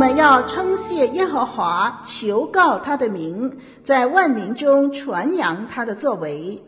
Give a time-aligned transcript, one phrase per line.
[0.00, 6.64] 我们要称谢耶和华，求告他的名，在万民中传扬他的作为，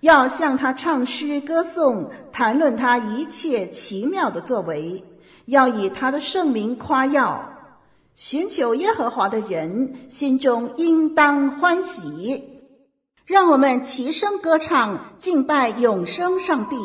[0.00, 5.02] 要向他唱诗歌颂，谈论他一切奇妙的作为，
[5.46, 7.54] 要以他的圣名夸耀。
[8.16, 12.44] 寻求耶和华的人心中应当欢喜。
[13.24, 16.76] 让我们齐声歌唱，敬拜永生上帝。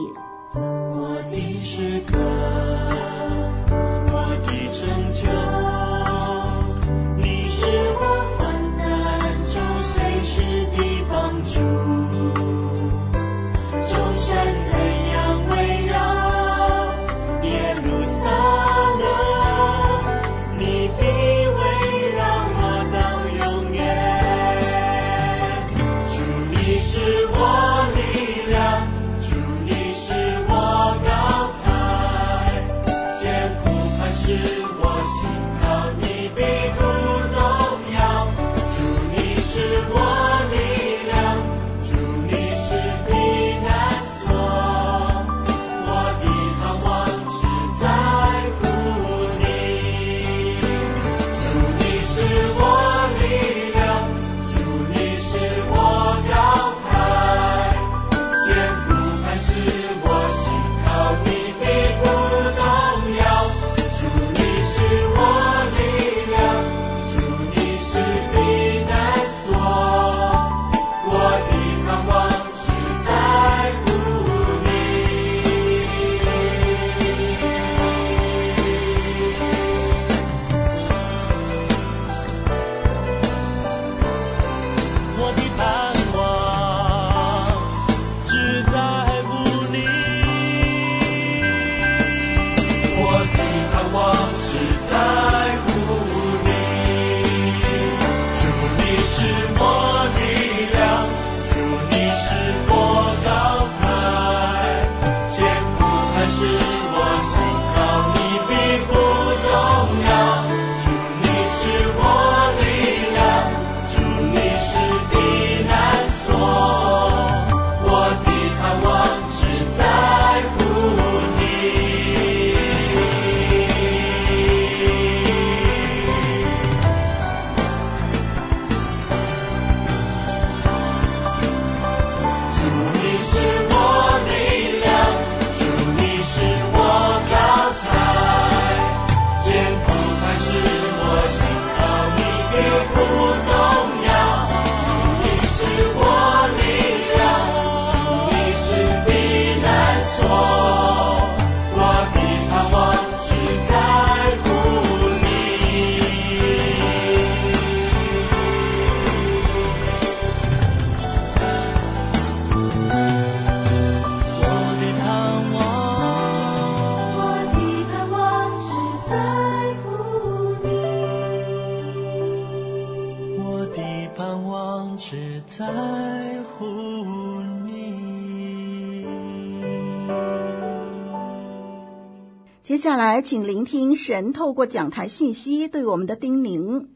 [182.79, 186.87] 接下来，请聆听神透过讲台信息对我们的叮咛。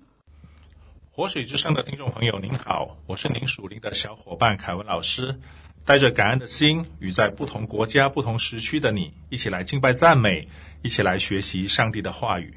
[1.12, 5.38] 活水之声的听众朋友，您好，我是您属灵的小伙伴凯文老师，
[5.84, 10.48] 带着感恩的心，与在不同国家、不同时区的你一起来敬拜赞美，
[10.84, 12.56] 一起来学习上帝的话语。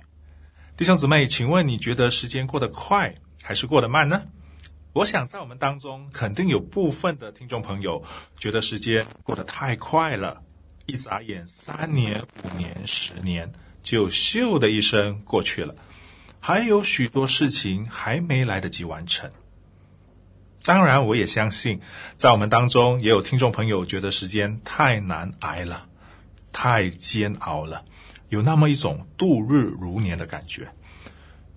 [0.76, 3.12] 弟兄姊妹，请问你觉得时间过得快
[3.42, 4.22] 还是过得慢呢？
[4.92, 8.04] 我想在我们当中，肯定有部分的听众朋友
[8.38, 10.42] 觉得时间过得太快了。
[10.86, 13.52] 一眨眼，三年、五年、十年，
[13.82, 15.74] 就咻的一声过去了，
[16.40, 19.30] 还有许多事情还没来得及完成。
[20.64, 21.80] 当然，我也相信，
[22.16, 25.88] 在我们当中也有听众朋友觉得时间太难挨了，
[26.52, 27.84] 太煎熬了，
[28.28, 30.68] 有那么一种度日如年的感觉。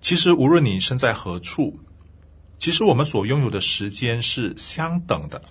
[0.00, 1.78] 其实，无论你身在何处，
[2.58, 5.42] 其实我们所拥有的时间是相等的。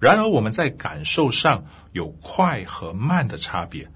[0.00, 3.90] 然而我们在感受上有快和慢的差别。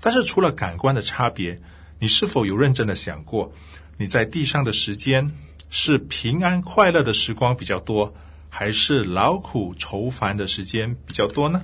[0.00, 1.60] 但是除了感官的差别，
[1.98, 3.52] 你是否有认真的想过，
[3.96, 5.30] 你在地上的时间
[5.70, 8.14] 是平安快乐的时光比较多，
[8.50, 11.62] 还是劳苦愁烦的时间比较多呢？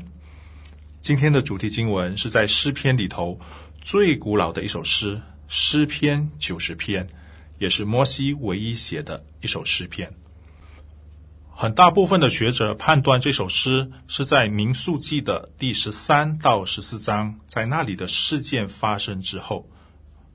[1.01, 3.39] 今天的主题经文是在诗篇里头
[3.81, 7.07] 最古老的一首诗，诗篇九十篇，
[7.59, 10.13] 也是摩西唯一写的一首诗篇。
[11.61, 19.69] 很大部分的学者判断这首诗是在民数记的第十三到十四章，在那里的事件发生之后，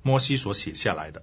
[0.04, 1.20] 摩西所写下来的。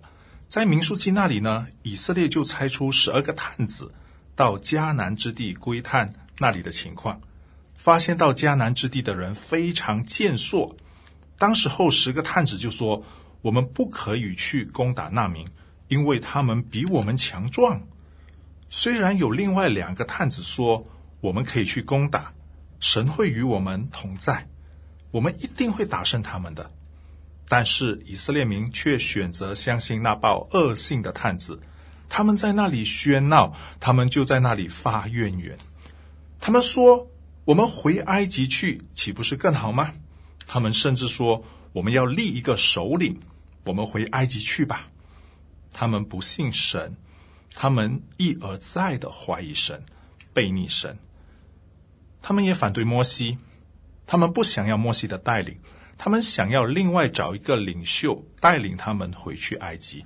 [0.48, 3.92] 在民数记那里呢，以色列就差出十二个探子
[4.34, 7.20] 到迦南之地窥探那里的情况，
[7.76, 10.74] 发现到迦南之地的人非常健硕。
[11.38, 13.04] 当时候十个探子就说
[13.40, 15.46] ：“我们不可以去攻打那民，
[15.86, 17.80] 因为他们比我们强壮。”
[18.74, 20.82] 虽然有另外两个探子说，
[21.20, 22.32] 我们可以去攻打，
[22.80, 24.48] 神会与我们同在，
[25.10, 26.70] 我们一定会打胜他们的。
[27.46, 31.60] 但是以色列民却选择相信那报恶信的探子，
[32.08, 35.54] 他们在那里喧闹，他们就在那里发怨言。
[36.40, 37.06] 他们说
[37.44, 39.92] ：“我们回埃及去，岂不是更好吗？”
[40.48, 43.20] 他们甚至说：“我们要立一个首领，
[43.64, 44.88] 我们回埃及去吧。”
[45.74, 46.96] 他们不信神。
[47.54, 49.84] 他们一而再的怀疑神，
[50.34, 50.96] 悖逆神。
[52.20, 53.38] 他们也反对摩西，
[54.06, 55.58] 他们不想要摩西的带领，
[55.98, 60.04] 他们想要另外找一个领袖带领他们回去埃及。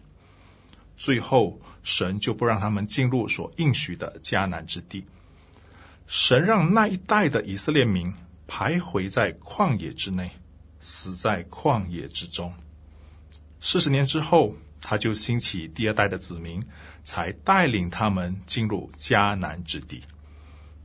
[0.96, 5.04] 最后，神就不让他们进入所应许的迦南之地。
[6.06, 8.12] 神让那一代的以色列民
[8.48, 10.30] 徘徊在旷野之内，
[10.80, 12.52] 死在旷野之中。
[13.60, 16.64] 四十年之后，他就兴起第二代的子民。
[17.06, 20.02] 才带领他们进入迦南之地。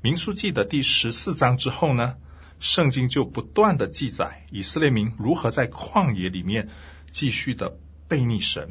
[0.02, 2.16] 民数记的第十四章之后呢，
[2.60, 6.70] 圣经就不断的记载以色列民如何在旷野里面
[7.10, 7.76] 继续的
[8.08, 8.70] 悖逆神，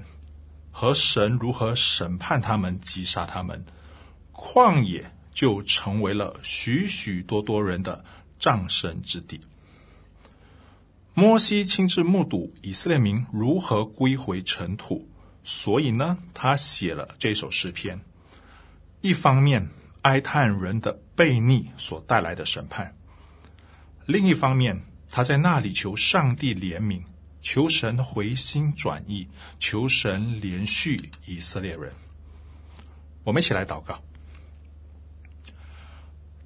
[0.70, 3.64] 和神如何审判他们、击杀他们。
[4.32, 8.05] 旷野就成为了许许多多人的
[8.38, 9.41] 葬身之地。
[11.14, 15.06] 摩西亲自目睹以色列民如何归回尘土。
[15.42, 18.00] 所以呢，他写了这首诗篇，
[19.00, 19.69] 一方面
[20.02, 22.94] 哀叹人的悖逆所带来的审判，
[24.06, 27.02] 另一方面他在那里求上帝怜悯，
[27.40, 29.26] 求神回心转意，
[29.58, 31.93] 求神怜恤以色列人。
[33.25, 34.02] 我们一起来祷告：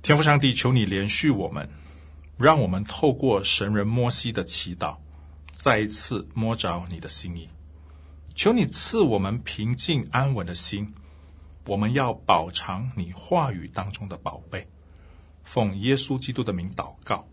[0.02, 1.68] 天父上帝，求你怜恤我们，
[2.38, 4.96] 让我们透过神人摩西的祈祷，
[5.52, 7.48] 再一次摸着你的心意。
[8.34, 10.92] 求你赐我们平静安稳的心，
[11.66, 14.66] 我们要饱尝你话语当中的宝贝。
[15.44, 17.28] 奉耶稣基督的名祷告，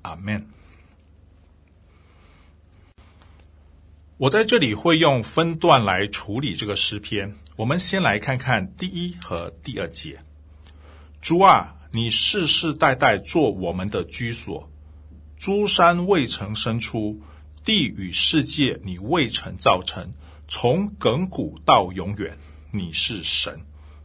[0.00, 0.46] 阿门。
[4.16, 7.34] 我在这里会用分段来处理这个诗篇。
[7.56, 10.18] 我们先来看看第一和第二节：
[11.20, 14.70] 主啊，你世世代代做我们的居所，
[15.36, 17.20] 诸山未曾生出，
[17.64, 20.14] 地与世界你未曾造成。
[20.54, 22.36] 从亘古到永远，
[22.70, 23.58] 你是神。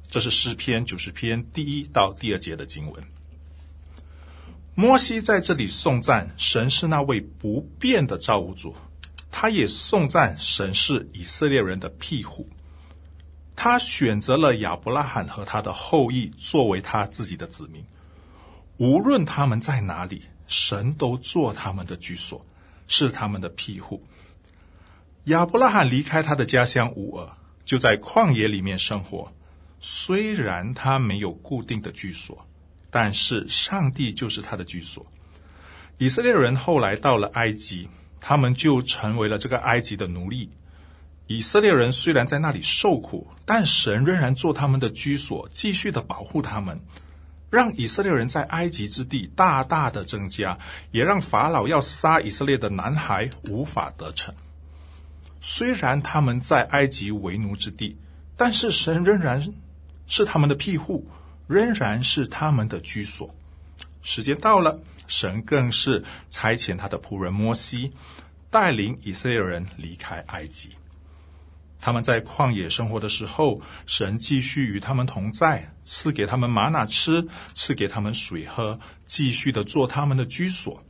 [0.08, 3.04] 这是诗篇九十篇第一到第二节的经文。
[4.74, 8.74] 摩西在这里颂赞神是那位不变的造物主，
[9.30, 12.48] 他也颂赞神是以色列人的庇护。
[13.54, 17.84] 他选择了亚伯拉罕和他的后裔作为他自己的子民，
[18.78, 22.46] 无论他们在哪里，神都做他们的居所，
[22.88, 24.02] 是他们的庇护。
[25.28, 27.28] 亚伯拉罕离开他的家乡乌尔，
[27.66, 29.30] 就在旷野里面生活。
[29.78, 32.48] 虽然他没有固定的居所，
[32.90, 35.06] 但是上帝就是他的居所。
[35.98, 37.90] 以色列人后来到了埃及，
[38.22, 40.50] 他们就成为了这个埃及的奴隶。
[41.28, 46.80] 以色列人虽然在那里受苦，但神仍然做他们的居所，继续的保护他们，
[47.50, 50.58] 让以色列人在埃及之地大大的增加，
[50.92, 54.34] 也让法老要杀以色列的男孩无法得逞。
[55.40, 57.98] 虽然他们在埃及为奴之地，
[58.36, 59.54] 但是神仍然
[60.06, 61.08] 是他们的庇护，
[61.48, 63.34] 仍然是他们的居所。
[64.02, 67.92] 时间到了，神更是差遣他的仆人摩西，
[68.50, 70.70] 带领以色列人离开埃及。
[71.80, 80.84] 他们在旷野生活的时候，神继续与他们同在，赐给他们吗哪吃，赐给他们水喝，继续的做他们的居所。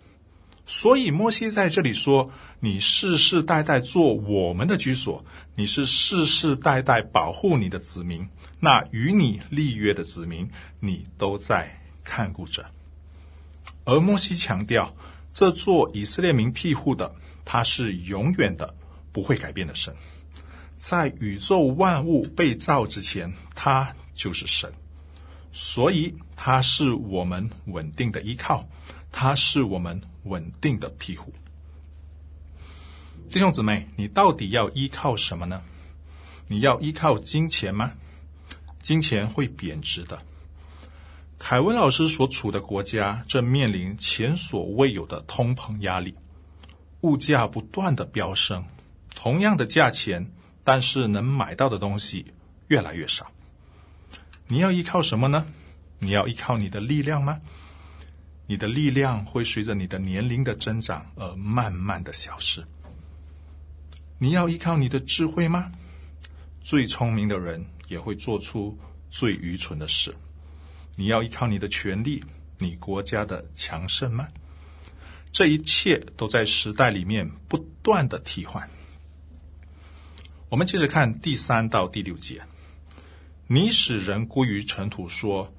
[0.66, 5.24] 所以摩西在这里说：“你世世代代做我们的居所，
[5.56, 8.28] 你是世世代代保护你的子民，
[8.60, 10.50] 那与你立约的子民，
[10.80, 12.66] 你都在看顾着。”
[13.86, 14.92] 而摩西强调，
[15.34, 17.14] 这做以色列民庇护的，
[17.46, 18.74] 他是永远的、
[19.12, 19.96] 不会改变的神。
[20.78, 24.74] 在宇宙万物被造之前，他就是神，
[25.54, 28.68] 所以他是我们稳定的依靠，
[29.12, 31.32] 他是我们稳定的庇护。
[33.30, 35.62] 弟兄姊妹，你到底要依靠什么呢？
[36.48, 37.92] 你要依靠金钱吗？
[38.80, 40.18] 金钱会贬值的。
[41.38, 46.16] 凯文老师所处的国家正面临前所未有的通膨压力，
[47.02, 48.64] 物价不断的飙升，
[49.14, 50.32] 同样的价钱。
[50.64, 52.34] 但是能买到的东西
[52.68, 53.32] 越来越少，
[54.48, 55.48] 你要依靠什么呢？
[56.00, 57.40] 你要依靠你的力量吗？
[58.48, 62.66] 你的力量会随着你的年龄的增长而慢慢的消失。
[64.20, 65.72] 你要依靠你的智慧吗？
[66.62, 68.78] 最聪明的人也会做出
[69.10, 70.16] 最愚蠢的事。
[70.96, 72.24] 你要依靠你的权力，
[72.58, 74.28] 你国家的强盛吗？
[75.32, 78.68] 这一切都在时代里面不断的替换。
[80.50, 82.42] 我们接着看第三到第六节。
[83.46, 85.54] 你使人归于尘土，说：“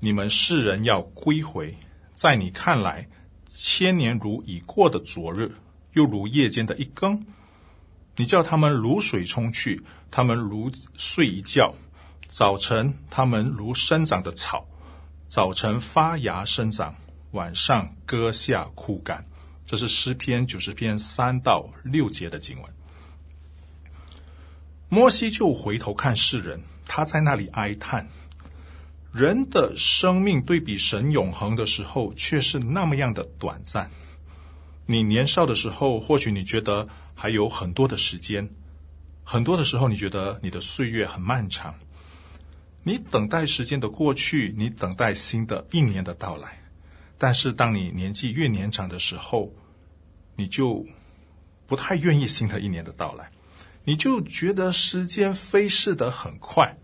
[0.00, 1.76] 你们世人要归回。”
[2.12, 3.08] 在你看来，
[3.48, 5.52] 千年如已过的昨日，
[5.92, 7.24] 又如夜间的一更。
[8.18, 11.72] 你叫他们如水冲去，他们如睡一觉。
[12.26, 14.66] 早晨，他们如生长的草，
[15.28, 16.92] 早晨发芽生长，
[17.30, 19.24] 晚上割下枯干。
[19.64, 22.72] 这是诗篇九十篇三到六节的经文。
[24.88, 28.08] 摩西就回头看世人，他在那里哀叹：
[29.12, 33.88] 人的生命对比神永恒的时候，却是那么样的短暂。
[34.86, 36.88] 你年少的时候，或许你觉得
[37.20, 38.48] 还有很多的时间，
[39.24, 41.74] 很多的时候，你觉得你的岁月很漫长。
[42.84, 46.62] 你等待时间的过去，你等待新的一年的到来。
[47.18, 49.52] 但是，当你年纪越年长的时候，
[50.36, 50.86] 你就
[51.66, 53.32] 不太愿意新的一年的到来。
[53.82, 56.78] 你就觉得时间飞逝的很快。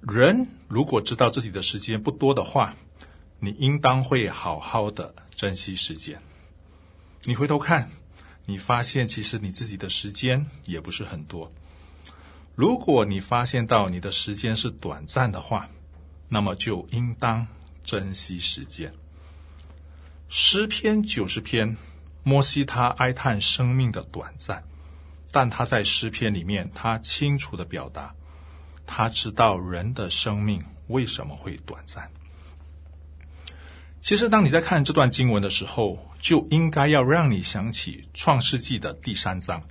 [0.00, 2.76] 人如果知道自己的时间不多的话，
[3.40, 6.22] 你应当会好好的珍惜时间。
[7.24, 7.90] 你回头看，
[8.50, 11.52] 你发现其实你自己的时间也不是很多。
[12.56, 15.68] 如果你发现到你的时间是短暂的话，
[16.28, 17.46] 那么就应当
[17.84, 18.92] 珍惜时间。
[20.28, 21.76] 诗篇九十篇，
[22.24, 24.64] 摩西他哀叹生命的短暂。
[25.30, 28.12] 但他在诗篇里面，他清楚的表达，
[28.84, 32.10] 他知道人的生命为什么会短暂。
[34.00, 39.62] 其实，当你在看这段经文的时候，就应该要让你想起创世纪的第三章。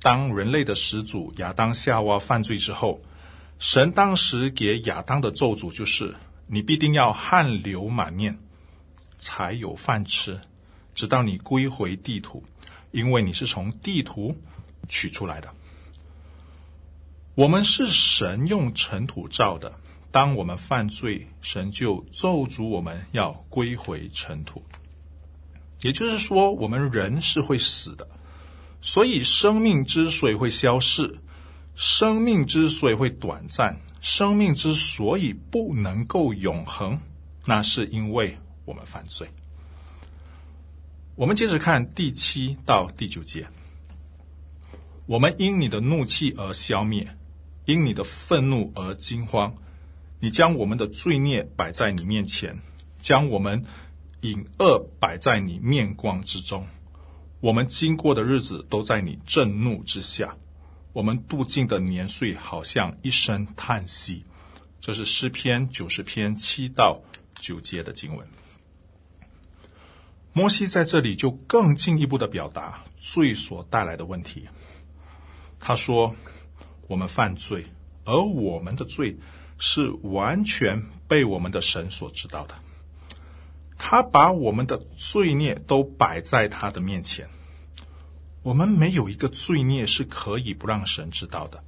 [0.00, 3.00] 当人类的始祖亚当夏娃犯罪之后，
[3.58, 6.14] 神当时给亚当的咒诅就是：
[6.46, 8.38] 你必定要汗流满面，
[9.18, 10.40] 才有饭吃，
[10.94, 12.42] 直到你归回地土，
[12.90, 14.36] 因为你是从地土。
[14.88, 15.52] 取出来的。
[17.34, 19.72] 我们是神用尘土造的。
[20.10, 24.62] 当我们犯罪，神就咒诅我们要归回尘土。
[25.82, 28.08] 也就是说，我们人是会死的。
[28.80, 31.18] 所以，生命之所以会消逝，
[31.74, 36.98] 生命之所以会短暂，生命之所以不能够永恒，
[37.44, 39.28] 那是因为我们犯罪。
[41.14, 43.46] 我们接着看第七到第九节。
[45.06, 47.06] 我们因你的怒气而消灭，
[47.64, 49.54] 因你的愤怒而惊慌。
[50.26, 52.60] 你将我们的罪孽摆在你面前，
[52.98, 53.64] 将我们
[54.22, 56.66] 隐恶摆在你面光之中。
[57.38, 60.36] 我们经过的日子都在你震怒之下，
[60.92, 64.24] 我们度尽的年岁好像一声叹息。
[64.80, 67.00] 这是诗篇九十篇七到
[67.38, 68.26] 九节的经文。
[70.32, 74.48] 摩西在这里就更进一步的表达罪所带来的问题。
[75.60, 76.16] 他说
[76.88, 77.64] ：“我们犯罪，
[78.04, 79.16] 而我们的罪
[79.58, 82.54] 是完全被我们的神所知道的。
[83.78, 87.28] 他把我们的罪孽都摆在他的面前。
[88.42, 91.62] 我们没有一个罪孽是可以不让神知道的。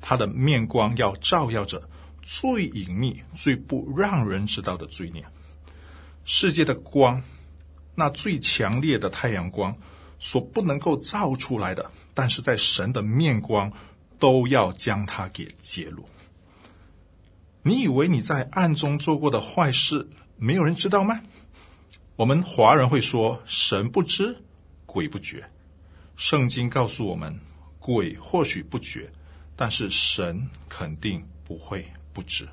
[0.00, 1.88] 他的面光要照耀着
[2.22, 5.24] 最隐秘、最不让人知道的罪孽。
[6.24, 7.22] 世界的光，
[7.94, 9.76] 那最强烈的太阳光。”
[10.18, 13.70] 所不能够照出来的，但是在神的面光，
[14.18, 16.08] 都要将它给揭露。
[17.66, 21.20] 你以为你在暗中做过的坏事，没有人知道吗？
[22.14, 24.40] 我们华人会说“神不知，
[24.86, 25.50] 鬼不觉”。
[26.14, 27.36] 圣经告诉我们，
[27.80, 29.10] 鬼或许不觉，
[29.56, 32.48] 但是神肯定不会不知。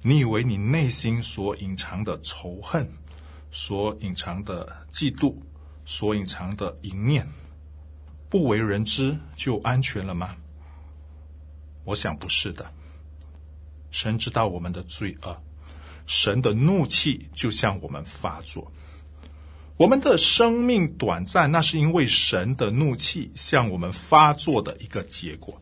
[0.00, 2.90] 你以为你内心所隐藏的仇恨、
[3.52, 5.36] 所隐藏的嫉妒、
[5.84, 7.28] 所隐藏的淫念，
[8.30, 10.34] 不为人知就安全了吗？
[11.84, 12.72] 我想不是的。
[13.90, 15.36] 神知道我们的罪恶，
[16.06, 18.70] 神的怒气就向我们发作。
[19.76, 25.60] 我们的生命短暂，那是因为神的怒气向我们发作的一个结果。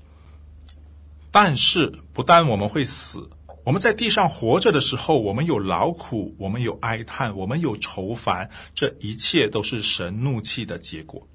[1.33, 3.29] 但是，不但我们会死，
[3.65, 11.27] 我们在地上活着的时候，我们有劳苦，我们有哀叹，我们有愁烦，这一切都是神怒气的结果。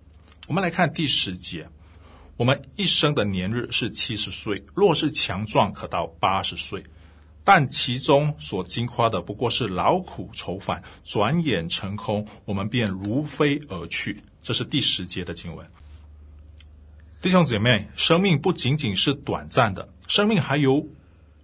[0.48, 1.68] 我们来看第十节：
[2.40, 6.82] 我们一生的年日是七十岁，若是强壮，可到八十岁，
[7.44, 14.24] 但其中所经夸的不过是劳苦愁烦，转眼成空，我们便如飞而去。
[14.42, 15.70] 这是第十节的经文。
[17.22, 20.88] 弟兄姐妹，生命不仅仅是短暂的，生命还有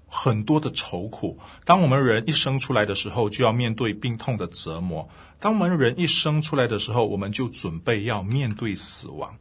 [0.08, 1.38] 很多的愁苦。
[1.66, 5.06] 当我们人一生出来的时候，就要面对病痛的折磨；
[5.42, 9.36] 当我们人一生出来的时候，我们就准备要面对死亡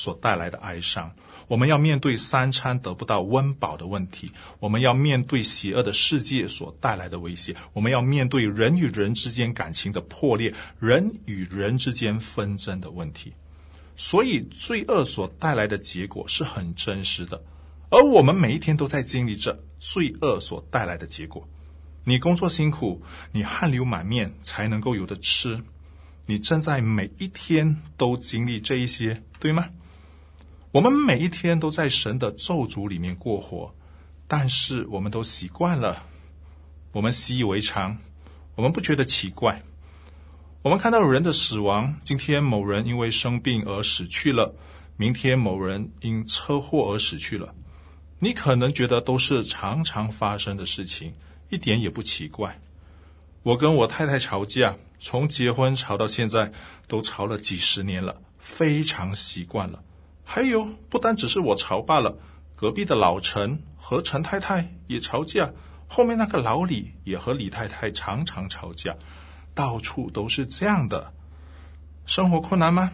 [0.00, 1.12] 所带来的哀伤。
[1.46, 4.28] 我们要面对三餐得不到温饱的问题；
[4.60, 13.32] 我们要面对邪恶的世界所带来的威胁；我们要面对人与人之间感情的破裂，人与人之间纷争的问题。
[13.96, 17.42] 所以，罪恶所带来的结果是很真实的，
[17.90, 21.46] 而我们每一天都在经历着罪恶所带来的结果。
[22.04, 23.02] 你工作辛苦，
[23.32, 25.60] 你汗流满面才能够有的吃，
[26.26, 29.68] 你正在每一天都经历这一些，对吗？
[30.72, 33.74] 我们每一天都在神的咒诅里面过活，
[34.28, 36.04] 但是我们都习惯了，
[36.92, 37.98] 我们习以为常，
[38.54, 39.62] 我们不觉得奇怪。
[40.62, 44.54] 我们看到人的死亡，今天某人因为生病而死去了，
[44.96, 47.52] 明天某人因车祸而死去了。
[48.20, 51.14] 你可能觉得都是常常发生的事情，
[51.48, 52.60] 一点也不奇怪。
[53.42, 56.52] 我跟我太太吵架，从结婚吵到现在，
[56.86, 59.82] 都吵了几十年了，非常习惯了。
[60.32, 62.16] 还有，不单只是我吵罢了，
[62.54, 65.50] 隔壁的老陈和陈太太也吵架，
[65.88, 68.94] 后面那个老李也和李太太常常吵架。
[69.54, 71.12] 到处都是这样的，
[72.06, 72.92] 生活困难吗？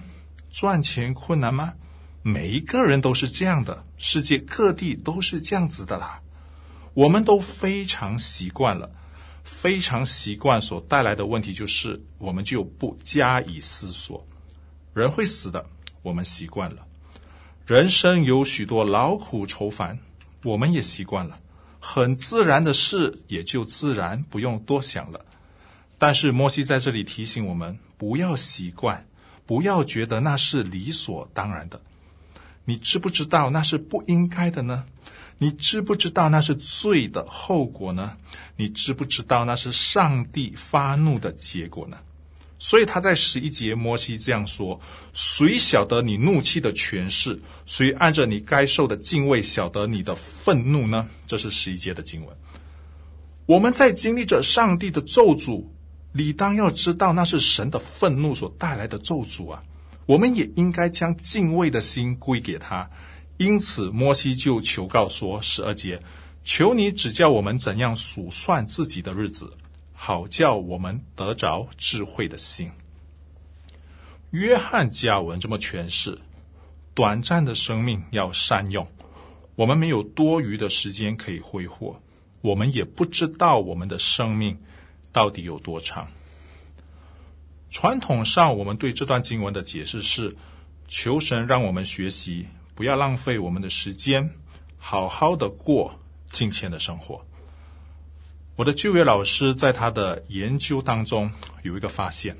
[0.50, 1.74] 赚钱困难吗？
[2.22, 5.98] 每一个人都是这样的，世界各地都是这样子的。
[5.98, 6.22] 啦。
[6.94, 8.90] 我们都非常习惯了，
[9.44, 14.26] 非常习惯所带来的问题就是，我们就不加以思索。
[14.94, 15.66] 人会死的，
[16.00, 16.85] 我们习惯了；
[17.66, 19.98] 人生有许多劳苦愁烦，
[20.44, 21.40] 我们也习惯了。
[21.80, 25.24] 很自然的事，也就自然不用多想了。
[25.98, 29.04] 但是摩西在这里提醒我们，不要习惯，
[29.46, 31.80] 不要觉得那是理所当然的。
[32.64, 34.84] 你知不知道那是不应该的呢？
[35.38, 38.16] 你知不知道那是罪的后果呢？
[38.54, 41.98] 你知不知道那是上帝发怒的结果呢？
[42.58, 44.80] 所以他在十一节，摩西这样说
[45.12, 47.40] ：“谁晓得你怒气的权势？
[47.66, 52.36] 谁按着你该受的敬畏晓得你的愤怒呢？”这是十一节的经文。
[53.46, 55.64] 我们在经历着上帝的咒诅。
[56.12, 59.62] 理当要知道，那是神的愤怒所带来的咒诅啊！
[60.06, 62.88] 我们也应该将敬畏的心归给他。
[63.36, 66.00] 因此，摩西就求告说：十二节，
[66.42, 69.52] 求你指教我们怎样数算自己的日子，
[69.98, 72.70] 好叫我们得着智慧的心。
[74.30, 76.16] 约翰加文这么诠释：
[76.94, 78.86] 短暂的生命要善用，
[79.54, 82.00] 我们没有多余的时间可以挥霍，
[82.42, 84.56] 我们也不知道我们的生命。
[85.12, 86.06] 到底有多长？
[87.70, 90.36] 传统上，我们对这段经文的解释是：
[90.86, 94.30] 求神让我们学习，不要浪费我们的时间，
[94.76, 95.98] 好好的过
[96.30, 97.24] 敬虔的生活。
[98.56, 101.30] 我的旧约老师在他的研究当中
[101.62, 102.36] 有一个发现，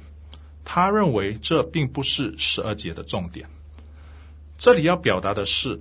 [0.64, 3.46] 他认为这并不是十二节的重点。
[4.56, 5.78] 这里要表达的是，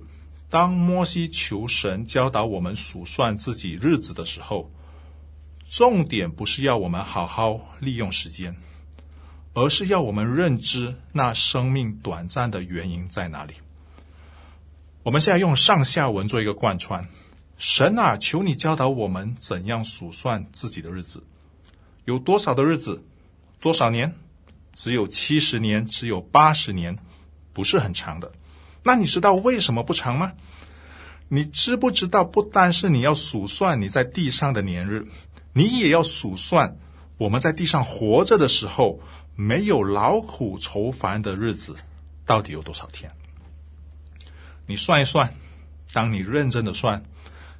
[0.50, 4.70] 当摩西求神教导我们数算自己日子的时候。
[5.68, 8.54] 重点不是要我们好好利用时间，
[9.52, 13.54] 而是要我们认知那生命短暂的原因在哪里。
[15.02, 17.08] 我们现在用上下文做一个贯穿。
[17.58, 21.22] 神啊，求你教导我们怎样数算自己的日子，
[22.04, 23.02] 有多少的日子，
[23.60, 24.14] 多少年？
[24.74, 26.98] 只有七十年，只有八十年，
[27.54, 28.30] 不是很长的。
[28.82, 30.34] 那你知道为什么不长吗？
[31.28, 35.06] 你知不知道，不单是你要数算你在地上的年日。
[35.54, 36.76] 你也要数算
[37.16, 39.00] 我们在地上活着的时候，
[39.34, 41.74] 没有劳苦愁烦的日子，
[42.26, 43.10] 到底有多少天？
[44.66, 45.34] 你算一算，
[45.94, 47.02] 当你认真的算，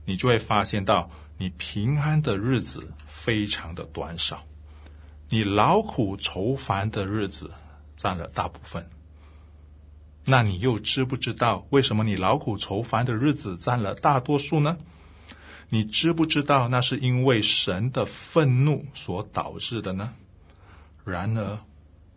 [0.07, 4.43] 你就会发现到，你平安的日子非常的短少，
[5.29, 7.51] 你劳苦愁烦的日子
[7.97, 8.89] 占了大部分。
[10.25, 14.79] 那你又知不知道为什么你劳苦愁烦的日子占了大多数呢？
[15.69, 20.15] 你知不知道那是因为神的愤怒所导致的呢？
[21.05, 21.59] 然而，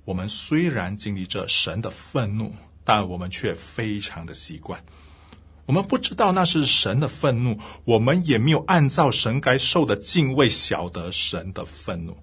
[0.06, 4.84] 我们虽然经历着神的愤怒，但我们却非常的习惯。
[5.70, 12.18] 我们不知道那是神的愤怒，我们也没有按照神该受的敬畏晓得神的愤怒。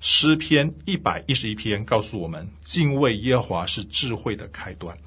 [0.00, 4.98] 诗篇一百一十一篇告诉我们，敬畏耶和华是智慧的开端。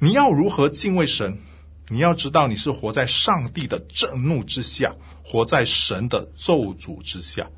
[0.00, 1.38] 你要如何敬畏神？
[1.86, 4.92] 你要知道你是活在上帝的震怒之下，
[5.24, 7.48] 活在神的咒诅之下，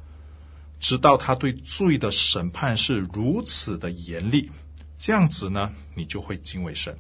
[0.79, 4.51] 知道他对罪的审判是如此的严厉。
[4.99, 6.95] 这样子呢，你就会敬畏神。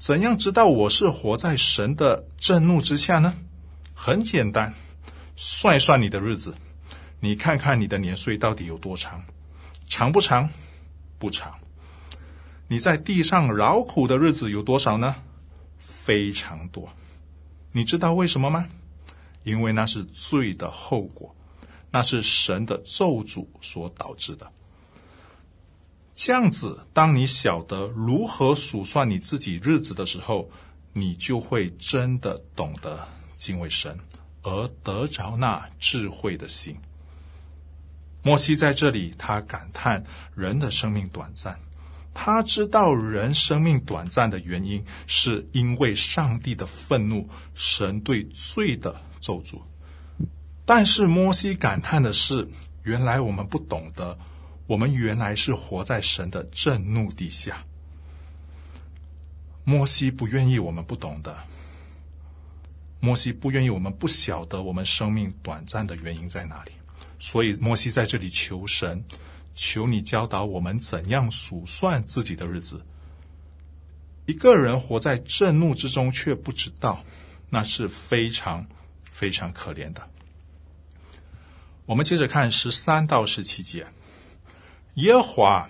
[0.00, 3.34] 怎样知道我是活在神的震怒之下呢？
[3.92, 4.72] 很简单，
[5.36, 6.54] 算一算你的日子，
[7.20, 9.22] 你看看你的年岁到底有多长，
[9.86, 10.48] 长不长？
[11.18, 11.52] 不长。
[12.66, 15.16] 你在地上劳苦的日子有多少呢？
[15.80, 16.88] 非常多。
[17.70, 18.66] 你知道为什么吗？
[19.42, 21.36] 因为那是罪的后果，
[21.90, 24.50] 那是神的咒诅所导致的。
[26.22, 30.50] 这样子，当你晓得如何数算你自己日子的时候，
[30.92, 33.98] 你就会真的懂得敬畏神，
[34.42, 36.76] 而得着那智慧的心。
[38.22, 40.04] 摩西在这里，他感叹
[40.34, 41.58] 人的生命短暂，
[42.12, 49.58] 他知道人生命短暂的原因，是因为上帝的愤怒，神对罪的咒诅。
[50.66, 52.46] 但是摩西感叹的是，
[52.82, 54.18] 原来我们不懂得。
[54.70, 57.64] 我们原来是活在神的震怒底下。
[59.64, 61.36] 摩西不愿意我们不懂得，
[63.00, 66.70] 摩西不愿意我们不晓得我们生命短暂的原因在哪里，
[67.18, 69.02] 所以摩西在这里求神，
[69.56, 72.80] 求你教导我们怎样数算自己的日子。
[74.26, 77.02] 一个人活在震怒之中却不知道，
[77.48, 78.64] 那是非常
[79.10, 80.08] 非常可怜的。
[81.86, 83.84] 我们接着看十三到十七节。
[84.94, 85.68] 耶和华，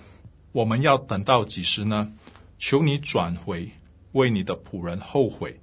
[0.53, 2.13] 我们要等到几时呢？
[2.59, 3.71] 求你转回，
[4.13, 5.61] 为你的仆人后悔，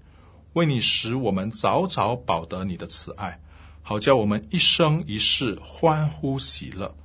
[0.54, 3.40] 为你使我们早早保得你的慈爱，
[3.82, 6.96] 好叫我们一生一世欢呼喜乐。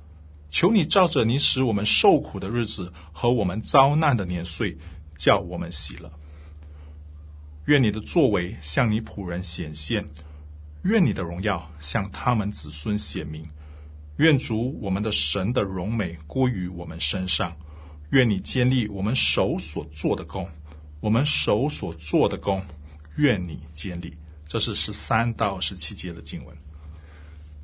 [0.49, 4.77] 求你照着你使我们受苦的日子和我们遭难的年岁，
[5.17, 6.11] 叫我们喜乐。
[7.65, 10.07] 愿你的作为向你仆人显现，
[10.83, 13.43] 愿你的荣耀向他们子孙显明。
[14.17, 17.55] 愿主我们的神的荣美归于我们身上，
[18.11, 20.47] 愿你建立我们手所做的工，
[20.99, 22.63] 我们手所做的工，
[23.15, 24.15] 愿你建立。
[24.47, 26.55] 这是十三到十七节的经文。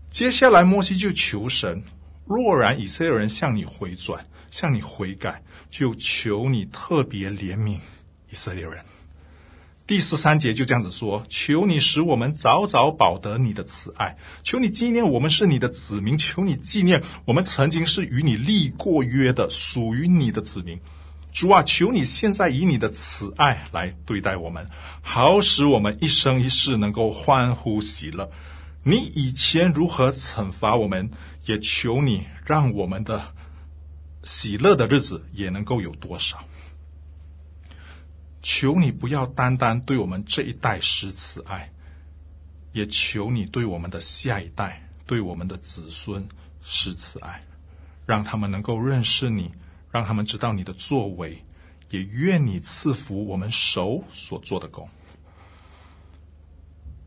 [0.10, 1.80] 接下来，摩西就求神：
[2.26, 7.78] 若然以色列人向你回转，向你悔改，就求你特别怜悯
[8.32, 8.84] 以色列人。
[9.90, 20.80] 第十三节就这样子说：“求你使我们早早保得你的慈爱，求你纪念我们是你的子民，求你纪念我们曾经是与你立过约的，属于你的子民。
[21.34, 24.64] 主啊，求你现在以你的慈爱来对待我们，
[25.02, 28.30] 好使我们一生一世能够欢呼喜乐。
[28.84, 31.10] 你以前如何惩罚我们，
[31.48, 33.20] 也求你让我们的
[34.24, 36.38] 喜乐的日子也能够有多少。”
[38.42, 41.70] 求你不要单单对我们这一代施慈爱，
[42.72, 46.26] 也求你对我们的下一代、对我们的子孙
[46.64, 47.44] 施慈爱，
[48.06, 49.52] 让他们能够认识你，
[49.92, 51.44] 让他们知道你的作为，
[51.90, 54.88] 也愿你赐福我们手所做的工。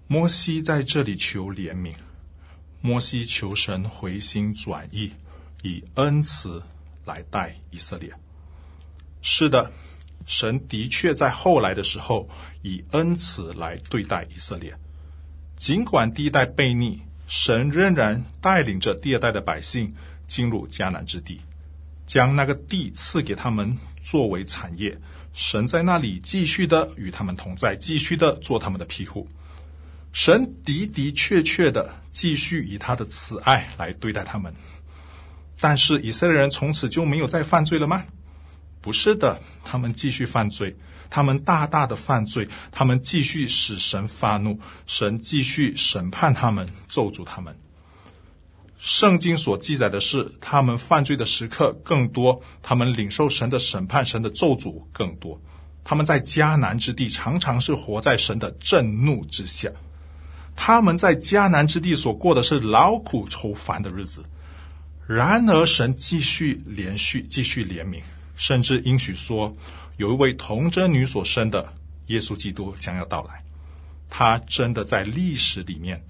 [0.07, 1.95] 摩西在这里求怜悯，
[2.83, 5.11] 摩西求神回心转意，
[5.63, 6.63] 以恩慈
[7.07, 8.13] 来待以色列。
[9.23, 9.73] 是的。
[10.27, 12.29] 神的确在后来的时候
[12.63, 14.75] 以恩慈来对待以色列，
[15.57, 19.95] 尽管第一代悖逆，神仍然带领着第二代的百姓
[20.27, 21.41] 进入迦南之地，
[22.07, 24.99] 将那个地赐给他们作为产业。
[25.35, 29.27] 神在那里继续的与他们同在，继续的做他们的庇护。
[30.13, 34.55] 神的的确确的继续以他的慈爱来对待他们，
[35.59, 38.05] 但是以色列人从此就没有再犯罪了吗？
[38.83, 40.77] 不是的，他们继续犯罪，
[41.09, 47.57] 他们大大的犯罪，他们继续使神发怒，神继续审判他们，咒诅他们。
[48.77, 55.41] 圣经所记载的是，他们犯罪的时刻更多，他们领受神的审判、神的咒诅更多。
[55.85, 59.71] 他们在迦南之地常常是活在神的震怒之下。
[60.57, 64.25] 他们在迦南之地所过的是劳苦愁烦的日子。
[65.07, 68.01] 然而，神继续连续，继续怜悯，
[68.37, 69.55] 甚至应许说，
[69.97, 71.73] 有一位童贞女所生的
[72.07, 73.43] 耶稣基督将要到来。
[74.09, 76.05] 他真的在历史里面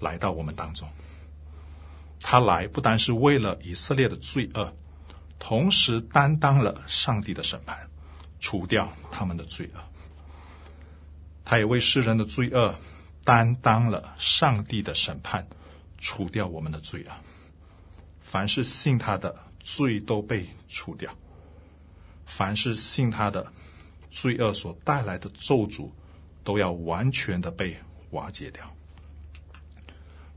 [0.00, 0.88] 来到我们当中。
[2.20, 4.72] 他来不单是为了以色列的罪恶，
[5.38, 7.78] 同时担当了上帝的审判，
[8.38, 9.80] 除掉他们的罪恶。
[11.44, 12.74] 他也为世人的罪恶
[13.24, 15.46] 担当了上帝的审判，
[15.96, 17.12] 除掉我们的罪恶。
[18.20, 21.10] 凡是信他的，罪都被除掉；
[22.28, 23.50] 凡是信他的，
[24.10, 25.90] 罪恶所带来的咒诅，
[26.44, 27.74] 都要完全的被
[28.10, 28.62] 瓦解掉。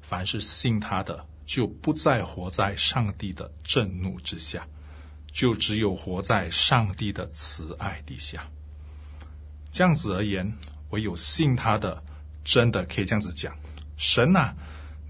[0.01, 4.65] 凡是信他的，就不再活在上帝的震怒之下，
[5.33, 8.49] 就只有活在上帝的慈爱底下。
[9.69, 10.51] 这样子而言，
[10.91, 12.01] 唯有信他的，
[12.43, 13.55] 真的可以这样子讲：
[13.97, 14.55] 神啊，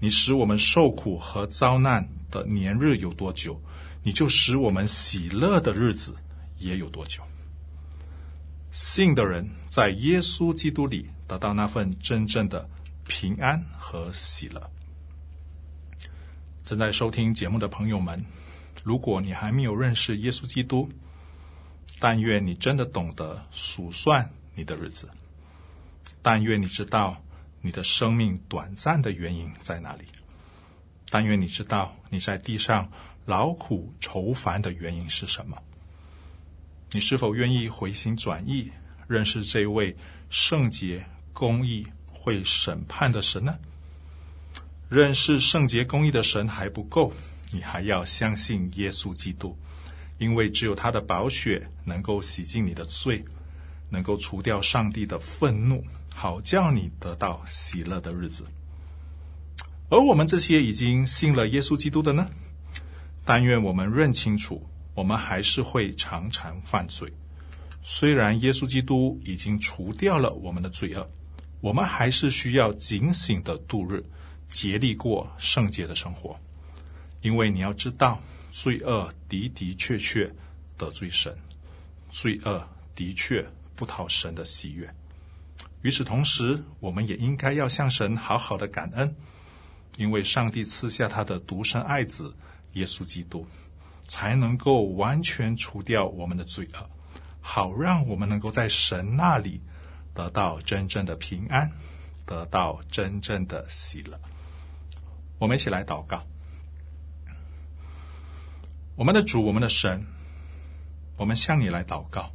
[0.00, 3.58] 你使我们受苦和遭难的年日有多久，
[4.02, 6.14] 你就使我们喜乐的日子
[6.62, 7.22] 也有多久。
[8.70, 12.66] 信的人在耶稣基督里得到那份真正的
[13.06, 14.70] 平安和喜乐。
[16.64, 18.24] 正在收听节目的朋友们，
[18.82, 20.88] 如果你还没有认识耶稣基督，
[21.98, 25.10] 但愿你真的懂得数算你的日子，
[26.22, 27.22] 但愿你知道
[27.60, 30.04] 你的生命短暂的原因在哪里。
[31.10, 32.90] 但愿你知道你在地上
[33.26, 35.58] 劳苦愁烦的原因是什么？
[36.94, 38.70] 你是否愿意回心转意，
[39.08, 39.96] 认识这位
[40.28, 43.56] 圣洁、公义、会审判的神呢？
[44.90, 47.14] 认识圣洁、公义的神还不够，
[47.50, 49.56] 你还要相信耶稣基督，
[50.18, 53.24] 因为只有他的宝血能够洗净你的罪，
[53.88, 55.82] 能够除掉上帝的愤怒，
[56.14, 58.44] 好叫你得到喜乐的日子。
[59.88, 62.28] 而我们这些已经信了耶稣基督的呢？
[63.24, 67.12] 但愿我们认清楚，我们还是会常常犯罪。
[67.82, 71.10] 虽然耶稣基督已经除掉了我们的罪恶，
[71.60, 74.04] 我们还是需要警醒的度日，
[74.48, 76.38] 竭力过圣洁的生活。
[77.20, 80.32] 因为你要知道，罪恶的的确确
[80.76, 81.36] 得罪神，
[82.10, 84.92] 罪恶的确不讨神的喜悦。
[85.82, 89.14] 与此同时，我们也应该要向神好好的感恩。
[89.98, 92.34] 因为上帝赐下他的独生爱子
[92.72, 93.46] 耶稣基督，
[94.12, 96.90] 才能够完全除掉我们的罪恶，
[97.40, 99.58] 好让我们能够在神那里
[100.12, 101.72] 得到真正的平安，
[102.26, 104.20] 得到真正的喜乐。
[105.38, 106.26] 我们一起来祷告：
[108.96, 110.04] 我们的主，我们的神，
[111.16, 112.30] 我们向你来祷告。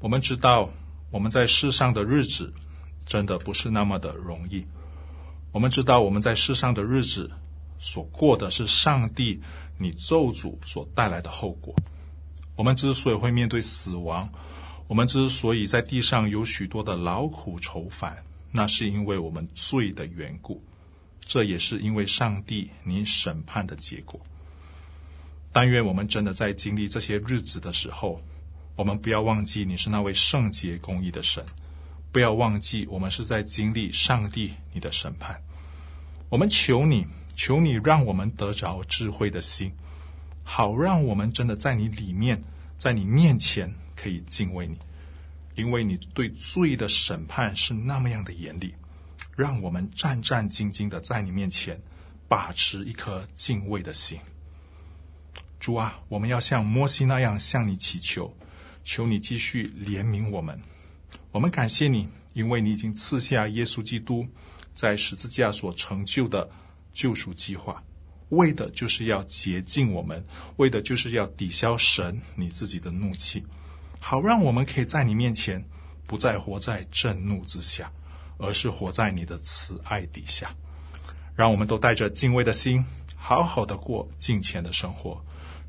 [0.00, 0.70] 我们知道
[1.10, 2.54] 我们在世上的日子
[3.04, 4.66] 真的不是那么的容易。
[5.52, 7.30] 我们知道我们在世上的日子
[7.78, 9.42] 所过的是上帝
[9.78, 11.74] 你咒诅所带来的后果。
[12.56, 14.28] 我们之所以会面对死亡，
[14.86, 18.16] 我们之所以在地上有许多的劳苦愁烦，
[18.52, 20.62] 那是因为我们罪的缘故。
[21.26, 24.20] 这也是因为上帝你审判的结果。
[25.52, 28.20] 但愿我们真的在经历这些日子的时候，
[28.76, 31.44] 我们不要忘记你是那位圣洁公义的神。
[32.12, 35.40] 不要忘记，我们是在经历上帝你的审判。
[36.28, 39.72] 我们求你，求你让我们得着智慧的心，
[40.42, 42.42] 好让我们真的在你里面，
[42.78, 44.78] 在你面前可以敬畏你，
[45.54, 48.74] 因为你对罪的审判是那么样的严厉。
[49.36, 51.80] 让我们战战兢兢的在你面前
[52.28, 54.16] 把持一颗敬畏的心。
[55.58, 58.32] 主啊，我们要像摩西那样向你祈求，
[58.84, 60.60] 求你继续怜悯我们。
[61.32, 64.24] 我们感谢你，因为你已经赐下耶稣基督
[64.72, 66.48] 在十字架所成就的
[66.94, 67.82] 救赎计划，
[68.30, 70.24] 为的就是要洁净我们，
[70.56, 73.44] 为的就是要抵消神你自己的怒气，
[74.00, 75.62] 好让我们可以在你面前
[76.06, 77.92] 不再活在震怒之下，
[78.38, 80.54] 而是活在你的慈爱底下。
[81.34, 82.84] 让我们都带着敬畏的心，
[83.16, 85.20] 好好的过敬虔的生活。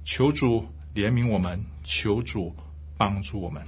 [0.04, 2.56] 求主怜悯我们，求主
[2.98, 3.66] 帮助我们。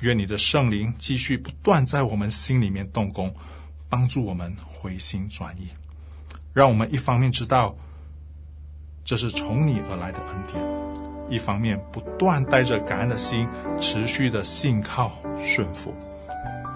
[0.00, 3.32] 愿你的圣灵继续不断在我们心里面动工，
[3.88, 5.68] 帮助我们回心转意，
[6.52, 7.74] 让我们一方面知道
[9.04, 10.62] 这是从你而来的恩典，
[11.28, 13.48] 一方面不断带着感恩的心，
[13.80, 15.94] 持续的信靠顺服。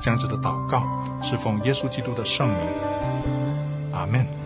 [0.00, 0.82] 这样子的祷告
[1.22, 2.58] 是奉耶稣基督的圣名，
[3.92, 4.45] 阿门。